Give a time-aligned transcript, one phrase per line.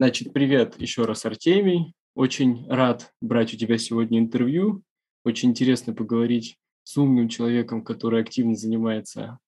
[0.00, 1.92] Значит, привет еще раз, Артемий.
[2.14, 4.84] Очень рад брать у тебя сегодня интервью.
[5.24, 9.40] Очень интересно поговорить с умным человеком, который активно занимается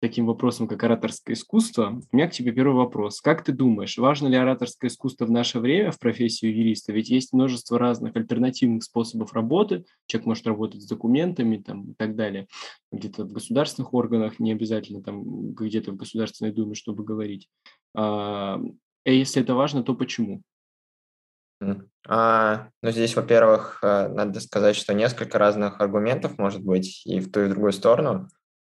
[0.00, 2.00] таким вопросом, как ораторское искусство.
[2.12, 3.20] У меня к тебе первый вопрос.
[3.20, 6.92] Как ты думаешь, важно ли ораторское искусство в наше время в профессию юриста?
[6.92, 9.84] Ведь есть множество разных альтернативных способов работы.
[10.06, 12.46] Человек может работать с документами там, и так далее.
[12.92, 17.48] Где-то в государственных органах, не обязательно там где-то в Государственной Думе, чтобы говорить.
[17.94, 18.60] А,
[19.04, 20.42] и если это важно, то почему?
[22.08, 27.30] А, ну, здесь, во-первых, э, надо сказать, что несколько разных аргументов может быть и в
[27.30, 28.28] ту, и в другую сторону.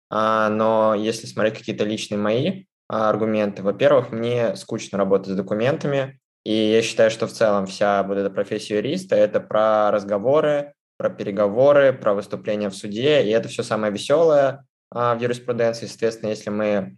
[0.09, 6.19] А, но если смотреть какие-то личные мои а, аргументы, во-первых, мне скучно работать с документами,
[6.43, 11.09] и я считаю, что в целом вся вот эта профессия юриста– это про разговоры, про
[11.09, 15.85] переговоры, про выступления в суде, и это все самое веселое а, в юриспруденции.
[15.85, 16.97] Соответственно, если мы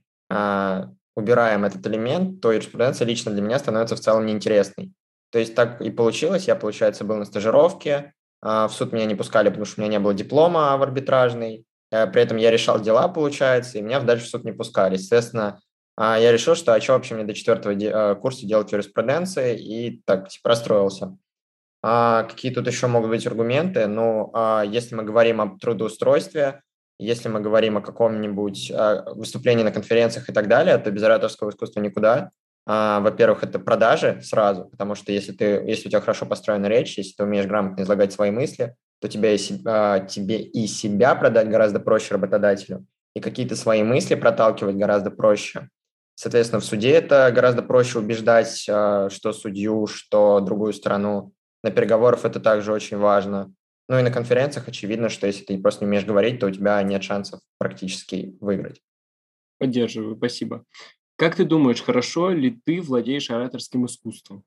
[1.15, 4.91] убираем этот элемент, то юриспруденция лично для меня становится в целом неинтересной.
[5.31, 6.47] То есть так и получилось.
[6.47, 9.99] Я, получается, был на стажировке, в суд меня не пускали, потому что у меня не
[9.99, 11.65] было диплома в арбитражный.
[11.93, 14.95] Э, при этом я решал дела, получается, и меня дальше в суд не пускали.
[14.95, 15.61] Естественно,
[15.95, 20.01] а, я решил, что а что вообще мне до четвертого э, курса делать юриспруденции, и
[20.05, 21.15] так типа расстроился.
[21.83, 23.85] А какие тут еще могут быть аргументы?
[23.87, 26.61] Ну, а, если мы говорим об трудоустройстве,
[26.99, 28.71] если мы говорим о каком-нибудь
[29.15, 32.31] выступлении на конференциях и так далее, то без ораторского искусства никуда.
[32.65, 37.13] Во-первых, это продажи сразу, потому что если, ты, если у тебя хорошо построена речь, если
[37.13, 41.81] ты умеешь грамотно излагать свои мысли, то тебя и, а, тебе и себя продать гораздо
[41.81, 45.67] проще работодателю, и какие-то свои мысли проталкивать гораздо проще.
[46.15, 51.33] Соответственно, в суде это гораздо проще убеждать, а, что судью, что другую сторону.
[51.65, 53.53] На переговорах это также очень важно.
[53.89, 56.81] Ну и на конференциях очевидно, что если ты просто не умеешь говорить, то у тебя
[56.83, 58.81] нет шансов практически выиграть.
[59.57, 60.63] Поддерживаю, спасибо.
[61.15, 64.43] Как ты думаешь, хорошо ли ты владеешь ораторским искусством?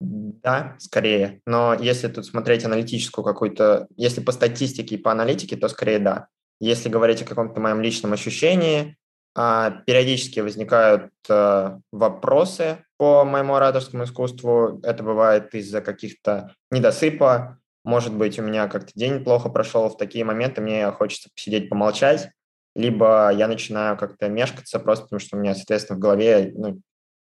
[0.00, 1.42] Да, скорее.
[1.46, 6.28] Но если тут смотреть аналитическую какую-то, если по статистике и по аналитике, то скорее да.
[6.58, 8.96] Если говорить о каком-то моем личном ощущении,
[9.34, 14.80] периодически возникают а, вопросы по моему ораторскому искусству.
[14.82, 17.58] Это бывает из-за каких-то недосыпа.
[17.84, 19.88] Может быть, у меня как-то день плохо прошел.
[19.88, 22.30] В такие моменты мне хочется посидеть, помолчать.
[22.74, 26.80] Либо я начинаю как-то мешкаться просто потому, что у меня, соответственно, в голове ну,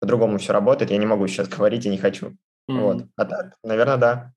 [0.00, 0.90] по-другому все работает.
[0.90, 2.36] Я не могу сейчас говорить и не хочу.
[2.70, 2.80] Mm.
[2.80, 3.04] Вот.
[3.16, 4.32] А так, наверное, да.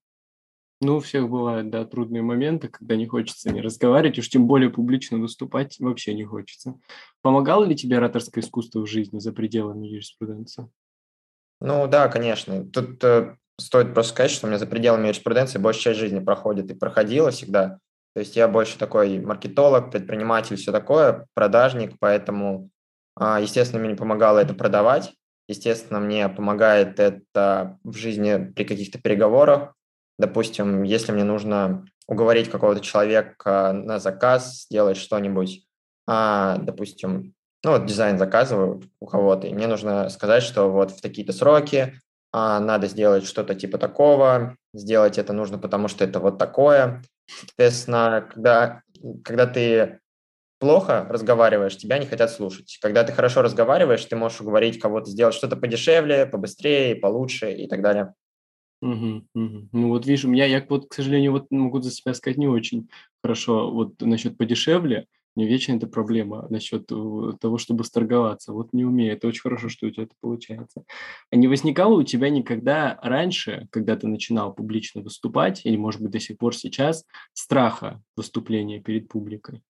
[0.86, 4.70] Ну, у всех бывают, да, трудные моменты, когда не хочется не разговаривать, уж тем более
[4.70, 6.78] публично выступать вообще не хочется.
[7.22, 10.70] Помогало ли тебе ораторское искусство в жизни за пределами юриспруденции?
[11.60, 12.64] Ну да, конечно.
[12.70, 16.70] Тут э, стоит просто сказать, что у меня за пределами юриспруденции большая часть жизни проходит
[16.70, 17.80] и проходила всегда.
[18.14, 22.70] То есть я больше такой маркетолог, предприниматель, все такое, продажник, поэтому,
[23.18, 25.14] э, естественно, мне помогало это продавать.
[25.48, 29.75] Естественно, мне помогает это в жизни при каких-то переговорах.
[30.18, 35.66] Допустим, если мне нужно уговорить какого-то человека на заказ, сделать что-нибудь,
[36.06, 37.34] а, допустим,
[37.64, 42.00] ну вот дизайн заказываю у кого-то, и мне нужно сказать, что вот в такие-то сроки
[42.32, 47.02] а, надо сделать что-то типа такого, сделать это нужно, потому что это вот такое.
[47.26, 48.82] Соответственно, когда,
[49.24, 49.98] когда ты
[50.58, 52.78] плохо разговариваешь, тебя не хотят слушать.
[52.80, 57.82] Когда ты хорошо разговариваешь, ты можешь уговорить кого-то сделать что-то подешевле, побыстрее, получше и так
[57.82, 58.14] далее.
[58.82, 59.68] Угу, угу.
[59.72, 62.46] Ну вот видишь, у меня, я вот, к сожалению, вот могу за себя сказать не
[62.46, 62.88] очень
[63.22, 65.06] хорошо вот насчет подешевле.
[65.34, 68.52] Мне вечно это проблема насчет э, того, чтобы сторговаться.
[68.52, 69.12] Вот не умею.
[69.14, 70.84] Это очень хорошо, что у тебя это получается.
[71.30, 76.12] А не возникало у тебя никогда раньше, когда ты начинал публично выступать, или, может быть,
[76.12, 77.04] до сих пор сейчас,
[77.34, 79.62] страха выступления перед публикой?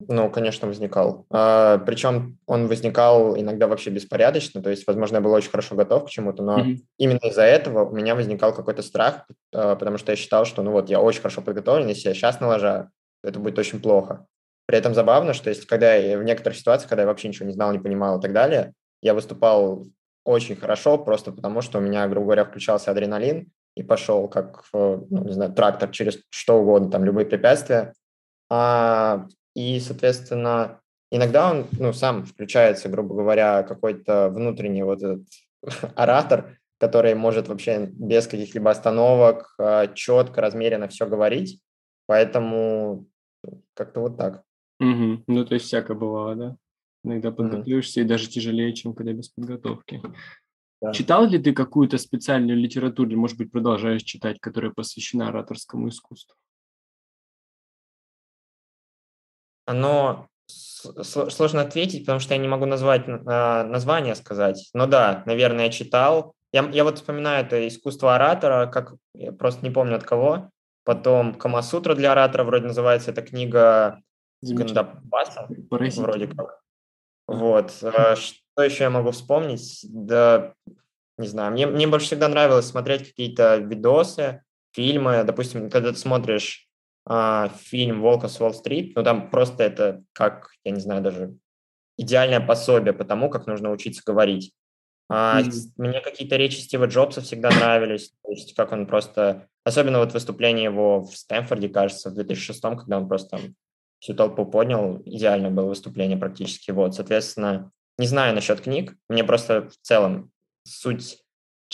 [0.00, 1.24] Ну, конечно, возникал.
[1.30, 6.06] А, причем он возникал иногда вообще беспорядочно, то есть, возможно, я был очень хорошо готов
[6.06, 6.78] к чему-то, но mm-hmm.
[6.98, 10.72] именно из-за этого у меня возникал какой-то страх, а, потому что я считал, что, ну
[10.72, 12.90] вот, я очень хорошо подготовлен, если я сейчас налажаю,
[13.22, 14.26] то это будет очень плохо.
[14.66, 17.52] При этом забавно, что если когда я в некоторых ситуациях, когда я вообще ничего не
[17.52, 19.86] знал, не понимал и так далее, я выступал
[20.24, 25.06] очень хорошо, просто потому что у меня, грубо говоря, включался адреналин и пошел как, ну,
[25.10, 27.92] не знаю, трактор через что угодно, там, любые препятствия.
[28.50, 30.80] А и, соответственно,
[31.10, 35.26] иногда он ну, сам включается, грубо говоря, какой-то внутренний вот этот
[35.94, 41.60] оратор, который может вообще без каких-либо остановок а, четко, размеренно все говорить.
[42.06, 43.06] Поэтому
[43.74, 44.42] как-то вот так.
[44.80, 45.24] Угу.
[45.26, 46.56] Ну, то есть всякое бывало, да?
[47.04, 48.06] Иногда подготовишься, угу.
[48.06, 50.02] и даже тяжелее, чем когда без подготовки.
[50.82, 50.92] Да.
[50.92, 56.36] Читал ли ты какую-то специальную литературу, или, может быть, продолжаешь читать, которая посвящена ораторскому искусству?
[59.66, 64.68] Оно сложно ответить, потому что я не могу назвать а, название сказать.
[64.74, 66.34] Но да, наверное, я читал.
[66.52, 70.50] Я, я вот вспоминаю это искусство оратора, как я просто не помню от кого.
[70.84, 74.00] Потом Камасутра для оратора вроде называется эта книга
[74.42, 76.60] Гандапаса, вроде как.
[77.26, 77.72] Вот.
[77.82, 79.80] А, что еще я могу вспомнить?
[79.82, 80.52] Да,
[81.16, 81.52] не знаю.
[81.52, 85.24] Мне, мне больше всегда нравилось смотреть какие-то видосы, фильмы.
[85.24, 86.68] Допустим, когда ты смотришь
[87.06, 91.36] фильм «Волк с Уолл-стрит», ну там просто это как, я не знаю, даже
[91.96, 94.52] идеальное пособие по тому, как нужно учиться говорить.
[95.08, 95.70] А, mm-hmm.
[95.76, 100.64] Мне какие-то речи Стива Джобса всегда нравились, то есть как он просто, особенно вот выступление
[100.64, 103.38] его в Стэнфорде, кажется, в 2006, когда он просто
[103.98, 106.70] всю толпу поднял, идеально было выступление практически.
[106.70, 110.30] Вот, соответственно, не знаю насчет книг, мне просто в целом
[110.66, 111.23] суть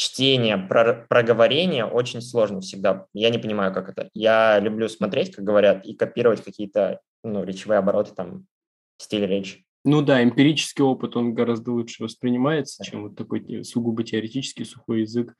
[0.00, 3.06] чтение, про, проговорение очень сложно всегда.
[3.12, 4.08] Я не понимаю, как это.
[4.14, 8.46] Я люблю смотреть, как говорят, и копировать какие-то ну, речевые обороты, там,
[8.96, 9.66] стиль речи.
[9.84, 15.34] Ну да, эмпирический опыт, он гораздо лучше воспринимается, чем вот такой сугубо теоретический сухой язык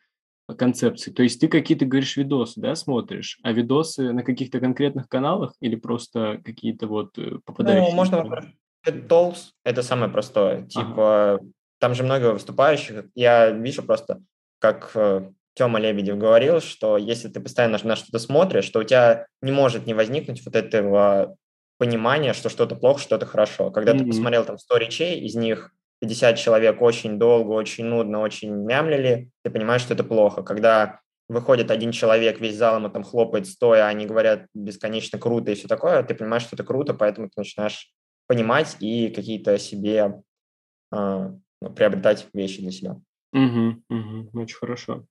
[0.59, 1.11] концепции.
[1.11, 5.77] То есть ты какие-то, говоришь, видосы, да, смотришь, а видосы на каких-то конкретных каналах или
[5.77, 7.91] просто какие-то вот э, попадающие?
[7.91, 8.53] Ну, можно
[8.85, 10.67] Tools, это самое простое.
[10.67, 11.45] Типа, ага.
[11.79, 13.05] там же много выступающих.
[13.15, 14.21] Я вижу просто
[14.61, 19.27] как э, Тёма Лебедев говорил, что если ты постоянно на что-то смотришь, то у тебя
[19.43, 21.37] не может не возникнуть вот этого
[21.79, 23.71] понимания, что что-то плохо, что-то хорошо.
[23.71, 23.99] Когда mm-hmm.
[23.99, 29.31] ты посмотрел там 100 речей, из них 50 человек очень долго, очень нудно, очень мямлили,
[29.43, 30.43] ты понимаешь, что это плохо.
[30.43, 35.55] Когда выходит один человек, весь зал ему там хлопает стоя, они говорят бесконечно круто и
[35.55, 37.93] все такое, ты понимаешь, что это круто, поэтому ты начинаешь
[38.27, 40.23] понимать и какие-то себе
[40.93, 41.31] э,
[41.77, 42.97] приобретать вещи для себя.
[43.33, 45.07] Угу, угу, очень хорошо.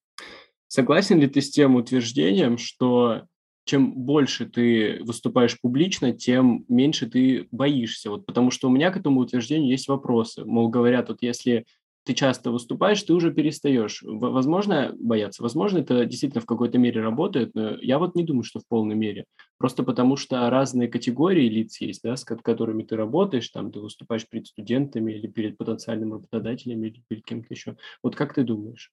[0.68, 3.24] Согласен ли ты с тем утверждением, что
[3.66, 8.10] чем больше ты выступаешь публично, тем меньше ты боишься?
[8.10, 10.46] Вот потому что у меня к этому утверждению есть вопросы.
[10.46, 11.66] Мол, говорят, вот если
[12.10, 14.02] ты часто выступаешь, ты уже перестаешь.
[14.02, 15.44] Возможно, бояться.
[15.44, 18.96] Возможно, это действительно в какой-то мере работает, но я вот не думаю, что в полной
[18.96, 19.26] мере.
[19.60, 24.28] Просто потому что разные категории лиц есть, да, с которыми ты работаешь, там ты выступаешь
[24.28, 27.78] перед студентами или перед потенциальными работодателями или перед кем-то еще.
[28.02, 28.92] Вот как ты думаешь?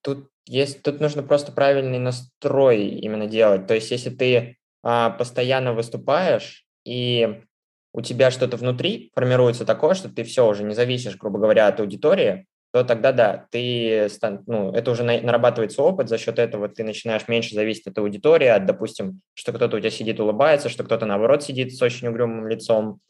[0.00, 3.66] Тут есть, тут нужно просто правильный настрой именно делать.
[3.66, 7.42] То есть, если ты а, постоянно выступаешь и
[7.92, 11.80] у тебя что-то внутри формируется такое, что ты все уже не зависишь, грубо говоря, от
[11.80, 14.08] аудитории, то тогда да, ты,
[14.46, 18.66] ну, это уже нарабатывается опыт, за счет этого ты начинаешь меньше зависеть от аудитории, от,
[18.66, 23.00] допустим, что кто-то у тебя сидит, улыбается, что кто-то, наоборот, сидит с очень угрюмым лицом.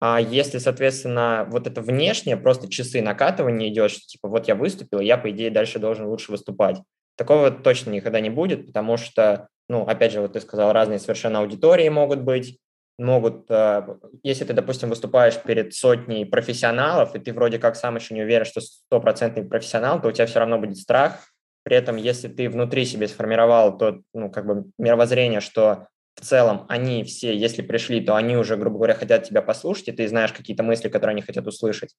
[0.00, 5.00] А если, соответственно, вот это внешнее, просто часы накатывания идет, что типа вот я выступил,
[5.00, 6.78] я, по идее, дальше должен лучше выступать.
[7.16, 11.40] Такого точно никогда не будет, потому что, ну, опять же, вот ты сказал, разные совершенно
[11.40, 12.58] аудитории могут быть,
[13.02, 13.82] могут, э,
[14.22, 18.44] если ты, допустим, выступаешь перед сотней профессионалов, и ты вроде как сам еще не уверен,
[18.44, 21.18] что стопроцентный профессионал, то у тебя все равно будет страх.
[21.64, 26.66] При этом, если ты внутри себе сформировал то, ну, как бы мировоззрение, что в целом
[26.68, 30.32] они все, если пришли, то они уже, грубо говоря, хотят тебя послушать, и ты знаешь
[30.32, 31.94] какие-то мысли, которые они хотят услышать,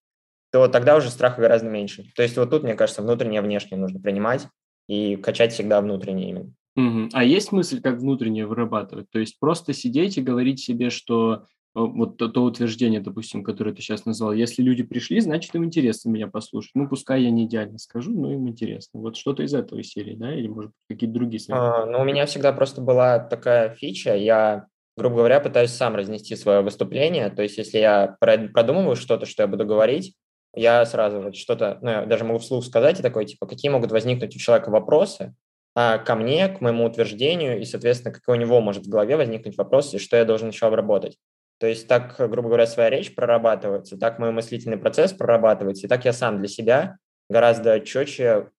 [0.52, 2.06] то тогда уже страха гораздо меньше.
[2.16, 4.48] То есть вот тут, мне кажется, внутреннее и внешнее нужно принимать
[4.88, 6.54] и качать всегда внутреннее именно.
[6.76, 7.10] Угу.
[7.14, 9.10] А есть мысль, как внутренне вырабатывать?
[9.12, 11.44] То есть просто сидеть и говорить себе, что
[11.76, 15.66] э, вот то, то утверждение, допустим, которое ты сейчас назвал, если люди пришли, значит, им
[15.66, 16.72] интересно меня послушать.
[16.74, 19.02] Ну, пускай я не идеально скажу, но им интересно.
[19.02, 22.54] Вот что-то из этого серии, да, или, может какие-то другие А, ну, у меня всегда
[22.54, 24.66] просто была такая фича, я,
[24.98, 29.48] грубо говоря, пытаюсь сам разнести свое выступление, то есть если я продумываю что-то, что я
[29.48, 30.16] буду говорить,
[30.56, 33.92] я сразу вот что-то, ну, я даже могу вслух сказать и такой, типа, какие могут
[33.92, 35.36] возникнуть у человека вопросы,
[35.76, 39.94] ко мне, к моему утверждению, и, соответственно, какой у него может в голове возникнуть вопрос,
[39.94, 41.18] и что я должен еще обработать.
[41.60, 46.06] То есть так, грубо говоря, своя речь прорабатывается, так мой мыслительный процесс прорабатывается, и так
[46.06, 46.98] я сам для себя
[47.30, 48.50] гораздо четче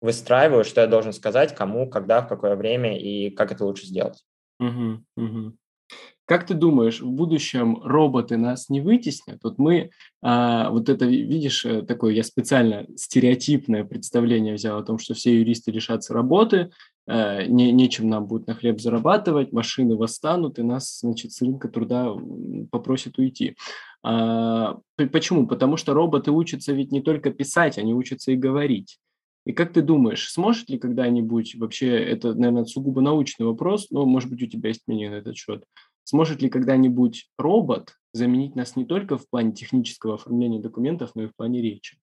[0.00, 4.24] выстраиваю, что я должен сказать, кому, когда, в какое время и как это лучше сделать.
[4.60, 5.56] Угу, угу.
[6.28, 9.38] Как ты думаешь, в будущем роботы нас не вытеснят?
[9.42, 14.98] Вот мы, а, вот это, видишь, э, такое я специально стереотипное представление взял о том,
[14.98, 16.70] что все юристы лишатся работы,
[17.06, 21.68] а, не, нечем нам будет на хлеб зарабатывать, машины восстанут, и нас, значит, с рынка
[21.68, 22.12] труда
[22.70, 23.56] попросят уйти.
[24.02, 25.46] А, почему?
[25.46, 28.98] Потому что роботы учатся ведь не только писать, они учатся и говорить.
[29.46, 34.28] И как ты думаешь, сможет ли когда-нибудь, вообще это, наверное, сугубо научный вопрос, но, может
[34.28, 35.64] быть, у тебя есть мнение на этот счет,
[36.08, 41.26] Сможет ли когда-нибудь робот заменить нас не только в плане технического оформления документов, но и
[41.26, 41.98] в плане речи?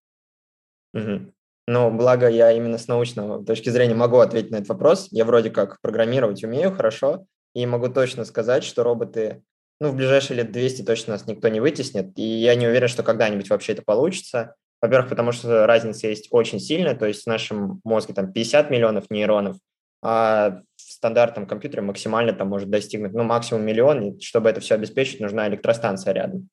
[0.94, 1.34] Угу.
[1.68, 5.08] Ну, благо я именно с научного точки зрения могу ответить на этот вопрос.
[5.10, 9.42] Я вроде как программировать умею хорошо, и могу точно сказать, что роботы
[9.80, 13.02] ну, в ближайшие лет 200 точно нас никто не вытеснит, и я не уверен, что
[13.02, 14.54] когда-нибудь вообще это получится.
[14.84, 19.10] Во-первых, потому что разница есть очень сильная, то есть в нашем мозге там 50 миллионов
[19.10, 19.58] нейронов,
[20.04, 20.62] а
[20.96, 25.48] стандартном компьютере максимально там может достигнуть, ну, максимум миллион, и чтобы это все обеспечить, нужна
[25.48, 26.50] электростанция рядом.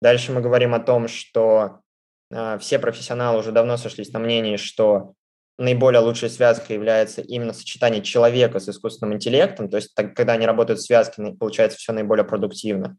[0.00, 1.80] Дальше мы говорим о том, что
[2.30, 5.14] э, все профессионалы уже давно сошлись на мнении, что
[5.58, 10.46] наиболее лучшей связкой является именно сочетание человека с искусственным интеллектом, то есть так, когда они
[10.46, 12.96] работают в связке, получается все наиболее продуктивно.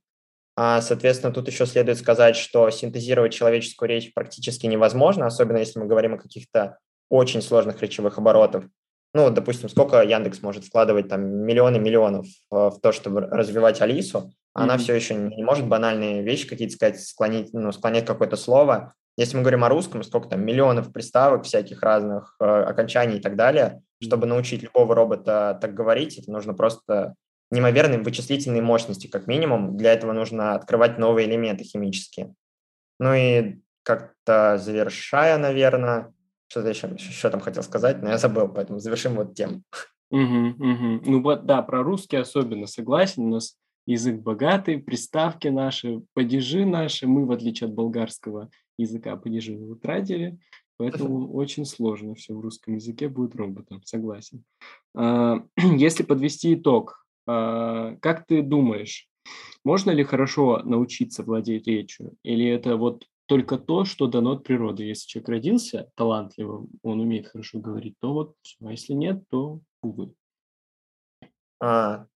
[0.55, 5.85] А, соответственно, тут еще следует сказать, что синтезировать человеческую речь практически невозможно, особенно если мы
[5.85, 8.65] говорим о каких-то очень сложных речевых оборотах.
[9.13, 14.31] Ну, допустим, сколько Яндекс может вкладывать там миллионы миллионов в то, чтобы развивать Алису, mm-hmm.
[14.53, 19.35] она все еще не может банальные вещи какие-то сказать, склонить, ну, склонять какое-то слово, если
[19.35, 23.81] мы говорим о русском, сколько там миллионов приставок, всяких разных э, окончаний и так далее,
[24.01, 27.15] чтобы научить любого робота так говорить, это нужно просто
[27.49, 29.75] неимоверные вычислительные мощности, как минимум.
[29.75, 32.35] Для этого нужно открывать новые элементы химические.
[32.99, 36.13] Ну и как-то завершая, наверное,
[36.47, 39.63] что-то еще, еще там хотел сказать, но я забыл, поэтому завершим вот тему.
[40.09, 41.01] Угу, угу.
[41.05, 43.23] Ну вот, да, про русский особенно согласен.
[43.23, 47.07] У нас язык богатый, приставки наши, падежи наши.
[47.07, 50.37] Мы, в отличие от болгарского, языка падежи утратили,
[50.77, 54.43] поэтому очень сложно все в русском языке будет роботом, согласен.
[54.95, 59.09] А, если подвести итог, а, как ты думаешь,
[59.65, 64.83] можно ли хорошо научиться владеть речью, или это вот только то, что дано от природы.
[64.83, 70.13] Если человек родился талантливым, он умеет хорошо говорить, то вот, а если нет, то увы.
[71.59, 72.07] А,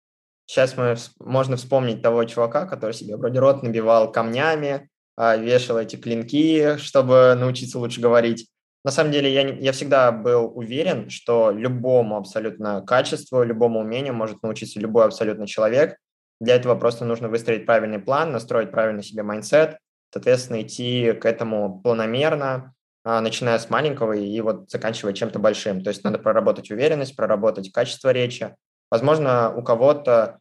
[0.45, 5.97] сейчас мы, можно вспомнить того чувака, который себе вроде рот набивал камнями, а, вешал эти
[5.97, 8.47] клинки, чтобы научиться лучше говорить.
[8.83, 14.41] На самом деле я, я всегда был уверен, что любому абсолютно качеству, любому умению может
[14.41, 15.97] научиться любой абсолютно человек.
[16.39, 19.77] Для этого просто нужно выстроить правильный план, настроить правильно себе mindset,
[20.13, 25.83] соответственно, идти к этому планомерно, а, начиная с маленького и вот заканчивая чем-то большим.
[25.83, 28.55] То есть надо проработать уверенность, проработать качество речи.
[28.89, 30.39] Возможно, у кого-то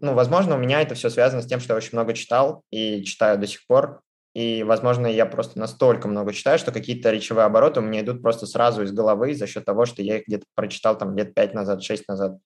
[0.00, 3.02] ну, возможно, у меня это все связано с тем, что я очень много читал и
[3.02, 4.02] читаю до сих пор.
[4.34, 8.46] И, возможно, я просто настолько много читаю, что какие-то речевые обороты у меня идут просто
[8.46, 11.82] сразу из головы за счет того, что я их где-то прочитал там лет пять назад,
[11.82, 12.38] шесть назад.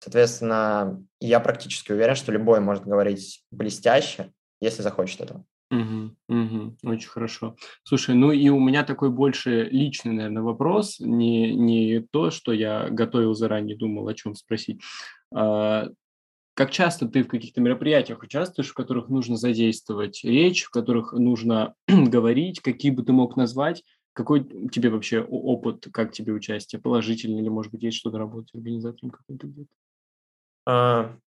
[0.00, 5.44] Соответственно, я практически уверен, что любой может говорить блестяще, если захочет этого.
[5.70, 7.56] Угу, угу, очень хорошо.
[7.82, 12.90] Слушай, ну и у меня такой больше личный, наверное, вопрос, не, не то, что я
[12.90, 14.80] готовил заранее, думал, о чем спросить.
[15.34, 15.88] А,
[16.54, 21.74] как часто ты в каких-то мероприятиях участвуешь, в которых нужно задействовать речь, в которых нужно
[21.88, 23.84] говорить, какие бы ты мог назвать?
[24.12, 29.10] Какой тебе вообще опыт, как тебе участие, положительный или, может быть, есть что-то работать организатором
[29.10, 29.70] какой-то где-то?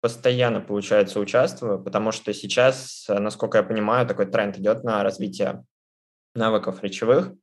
[0.02, 5.66] Постоянно, получается, участвую, потому что сейчас, насколько я понимаю, такой тренд идет на развитие
[6.36, 7.34] навыков речевых,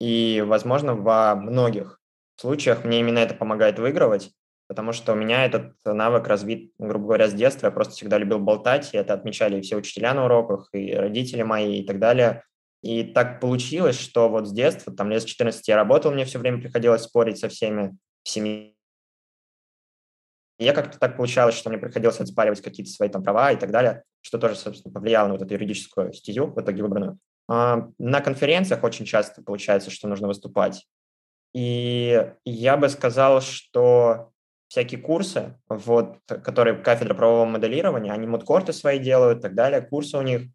[0.00, 2.00] и, возможно, во многих
[2.36, 4.30] случаях мне именно это помогает выигрывать,
[4.68, 7.66] потому что у меня этот навык развит, грубо говоря, с детства.
[7.66, 11.80] Я просто всегда любил болтать, и это отмечали все учителя на уроках, и родители мои,
[11.80, 12.44] и так далее.
[12.82, 16.38] И так получилось, что вот с детства, там лет с 14 я работал, мне все
[16.38, 18.75] время приходилось спорить со всеми в семье.
[20.58, 24.04] Я как-то так получалось, что мне приходилось отспаривать какие-то свои там права и так далее,
[24.22, 27.18] что тоже, собственно, повлияло на вот эту юридическую стезю, в итоге выбранную.
[27.48, 30.86] А, на конференциях очень часто получается, что нужно выступать.
[31.54, 34.32] И я бы сказал, что
[34.68, 40.16] всякие курсы, вот, которые кафедра правового моделирования, они мудкорты свои делают и так далее, курсы
[40.16, 40.48] у них.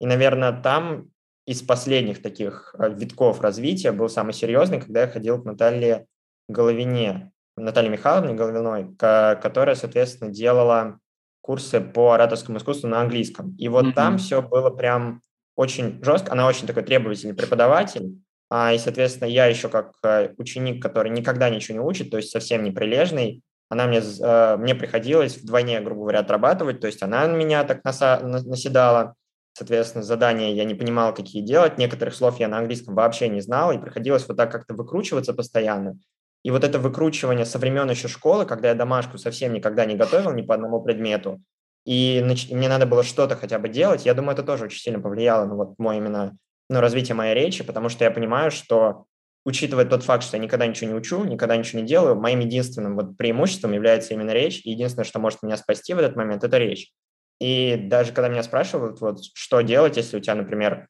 [0.00, 1.10] И, наверное, там
[1.46, 6.06] из последних таких э, витков развития был самый серьезный, когда я ходил к Наталье
[6.48, 10.98] Головине, Наталье Михайловне Головиной, которая, соответственно, делала
[11.40, 13.54] курсы по ораторскому искусству на английском.
[13.56, 13.92] И вот mm-hmm.
[13.92, 15.22] там все было прям
[15.54, 16.32] очень жестко.
[16.32, 18.20] Она очень такой требовательный преподаватель.
[18.48, 22.30] А, и, соответственно, я еще как э, ученик, который никогда ничего не учит, то есть
[22.30, 27.34] совсем неприлежный, она мне, э, мне приходилось вдвойне, грубо говоря, отрабатывать, то есть она на
[27.34, 29.14] меня так наса, наседала,
[29.52, 33.72] соответственно, задания я не понимал, какие делать, некоторых слов я на английском вообще не знал,
[33.72, 35.98] и приходилось вот так как-то выкручиваться постоянно.
[36.42, 40.32] И вот это выкручивание со времен еще школы, когда я домашку совсем никогда не готовил
[40.32, 41.40] ни по одному предмету,
[41.84, 45.46] и мне надо было что-то хотя бы делать, я думаю, это тоже очень сильно повлияло
[45.46, 46.36] на вот мой именно
[46.68, 49.06] ну, развитие моей речи, потому что я понимаю, что
[49.44, 52.96] учитывая тот факт, что я никогда ничего не учу, никогда ничего не делаю, моим единственным
[52.96, 56.58] вот преимуществом является именно речь, и единственное, что может меня спасти в этот момент, это
[56.58, 56.90] речь.
[57.38, 60.88] И даже когда меня спрашивают, вот, что делать, если у тебя, например,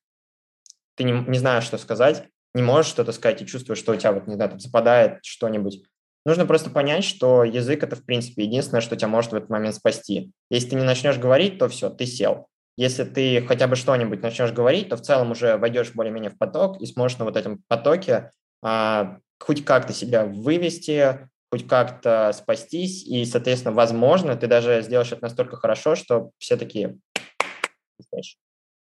[0.94, 2.26] ты не, не знаешь, что сказать,
[2.56, 5.84] не можешь что-то сказать и чувствуешь, что у тебя, вот, не знаю, там западает что-нибудь,
[6.26, 9.76] Нужно просто понять, что язык– это, в принципе, единственное, что тебя может в этот момент
[9.76, 10.32] спасти.
[10.50, 12.48] Если ты не начнешь говорить, то все, ты сел.
[12.76, 16.80] Если ты хотя бы что-нибудь начнешь говорить, то в целом уже войдешь более-менее в поток
[16.80, 23.24] и сможешь на вот этом потоке а, хоть как-то себя вывести, хоть как-то спастись, и,
[23.24, 26.98] соответственно, возможно, ты даже сделаешь это настолько хорошо, что все такие...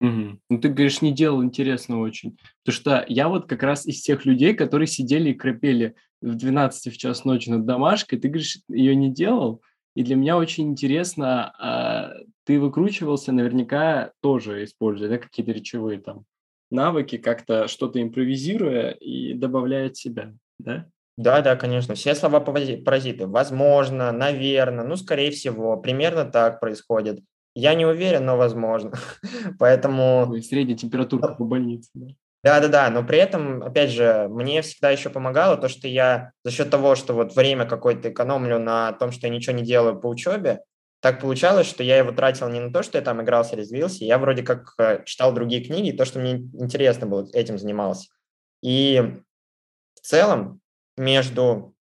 [0.02, 0.40] Угу.
[0.50, 2.38] Ну, ты говоришь, не делал интересно очень.
[2.64, 6.92] Потому что я вот как раз из тех людей, которые сидели и крапели в 12
[6.92, 9.62] в час ночи над домашкой, ты говоришь, ее не делал,
[9.96, 12.14] и для меня очень интересно, а,
[12.46, 16.26] ты выкручивался наверняка тоже используя да, какие-то речевые там
[16.72, 20.88] навыки, как-то что-то импровизируя и добавляя от себя, да?
[21.18, 21.94] Да, да, конечно.
[21.94, 23.28] Все слова паразиты.
[23.28, 27.20] Возможно, наверное, ну, скорее всего, примерно так происходит.
[27.54, 28.94] Я не уверен, но возможно.
[29.60, 30.34] Поэтому...
[30.42, 31.90] Средняя температура по больнице.
[31.94, 32.08] Да?
[32.44, 36.72] Да-да-да, но при этом, опять же, мне всегда еще помогало то, что я за счет
[36.72, 40.62] того, что вот время какое-то экономлю на том, что я ничего не делаю по учебе,
[41.02, 44.18] так получалось, что я его тратил не на то, что я там игрался, резвился, я
[44.18, 48.10] вроде как э, читал другие книги, то, что мне интересно было, этим занимался.
[48.64, 49.02] И
[49.96, 50.62] в целом
[50.98, 51.76] между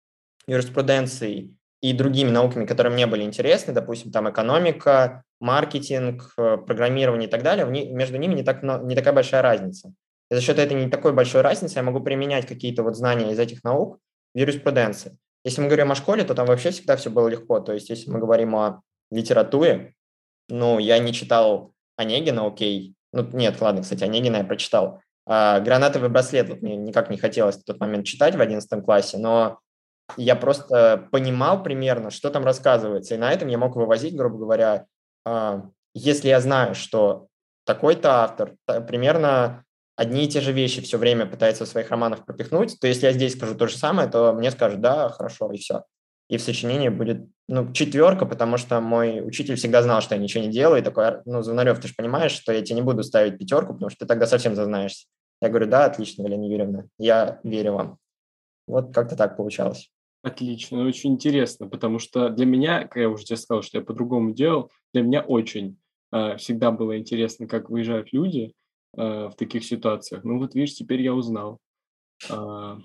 [0.47, 1.55] юриспруденцией
[1.87, 7.43] и другими науками, которые мне были интересны, допустим, там экономика, маркетинг, э, программирование и так
[7.43, 9.93] далее, между ними не, так, не такая большая разница.
[10.29, 13.39] И за счет этой не такой большой разницы я могу применять какие-то вот знания из
[13.39, 13.99] этих наук
[14.35, 15.17] в юриспруденции.
[15.45, 17.61] Если мы говорим о школе, то там вообще всегда все было легко.
[17.61, 19.93] То есть если мы говорим о литературе,
[20.49, 22.95] ну, я не читал Онегина, окей.
[23.13, 24.99] Ну, нет, ладно, кстати, Онегина я прочитал.
[25.25, 29.17] А, «Гранатовый браслет» вот мне никак не хотелось в тот момент читать в 11 классе,
[29.17, 29.59] но
[30.15, 34.85] я просто понимал примерно, что там рассказывается, и на этом я мог вывозить, грубо говоря,
[35.25, 37.27] а, если я знаю, что
[37.65, 38.55] такой-то автор
[38.87, 39.65] примерно
[39.97, 43.13] одни и те же вещи все время пытается в своих романах пропихнуть, то если я
[43.13, 45.83] здесь скажу то же самое, то мне скажут, да, хорошо, и все.
[46.29, 50.43] И в сочинении будет, ну, четверка, потому что мой учитель всегда знал, что я ничего
[50.43, 53.37] не делаю, и такой, ну, Звонарев, ты же понимаешь, что я тебе не буду ставить
[53.37, 55.07] пятерку, потому что ты тогда совсем зазнаешься.
[55.41, 57.97] Я говорю, да, отлично, Елена Юрьевна, я верю вам.
[58.67, 59.89] Вот как-то так получалось.
[60.27, 64.33] Отлично, очень интересно, потому что для меня, как я уже тебе сказал, что я по-другому
[64.33, 65.77] делал, для меня очень
[66.11, 68.53] э, всегда было интересно, как выезжают люди,
[68.97, 70.23] Э, в таких ситуациях.
[70.23, 71.59] Ну вот видишь, теперь я узнал.
[72.31, 72.79] А,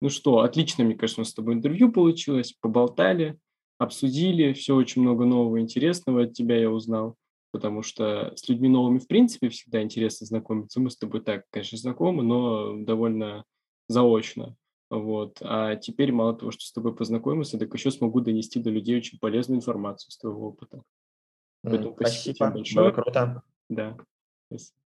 [0.00, 3.38] ну что, отлично, мне кажется, у нас с тобой интервью получилось, поболтали,
[3.76, 7.16] обсудили, все очень много нового интересного от тебя я узнал,
[7.52, 10.80] потому что с людьми новыми в принципе всегда интересно знакомиться.
[10.80, 13.44] Мы с тобой так, конечно, знакомы, но довольно
[13.86, 14.56] заочно.
[14.90, 15.38] Вот.
[15.40, 19.20] А теперь мало того, что с тобой познакомился, так еще смогу донести до людей очень
[19.20, 20.82] полезную информацию с твоего опыта.
[21.62, 22.90] Поэтому спасибо, спасибо тебе большое.
[22.90, 23.42] Было круто.
[23.68, 23.96] Да.
[24.48, 24.79] Спасибо.